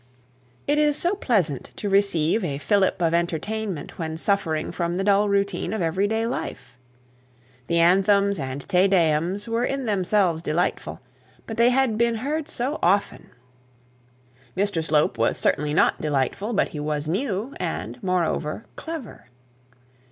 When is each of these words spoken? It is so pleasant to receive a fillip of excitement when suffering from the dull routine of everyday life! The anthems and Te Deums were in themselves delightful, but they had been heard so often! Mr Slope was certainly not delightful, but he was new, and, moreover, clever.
It 0.65 0.79
is 0.79 0.97
so 0.97 1.13
pleasant 1.13 1.73
to 1.75 1.87
receive 1.87 2.43
a 2.43 2.57
fillip 2.57 2.99
of 3.03 3.13
excitement 3.13 3.99
when 3.99 4.17
suffering 4.17 4.71
from 4.71 4.95
the 4.95 5.03
dull 5.03 5.29
routine 5.29 5.73
of 5.73 5.81
everyday 5.83 6.25
life! 6.25 6.79
The 7.67 7.77
anthems 7.77 8.39
and 8.39 8.67
Te 8.67 8.87
Deums 8.87 9.47
were 9.47 9.63
in 9.63 9.85
themselves 9.85 10.41
delightful, 10.41 11.01
but 11.45 11.57
they 11.57 11.69
had 11.69 11.99
been 11.99 12.15
heard 12.15 12.49
so 12.49 12.79
often! 12.81 13.29
Mr 14.57 14.83
Slope 14.83 15.19
was 15.19 15.37
certainly 15.37 15.71
not 15.71 16.01
delightful, 16.01 16.51
but 16.53 16.69
he 16.69 16.79
was 16.79 17.07
new, 17.07 17.53
and, 17.59 18.01
moreover, 18.01 18.65
clever. 18.75 19.27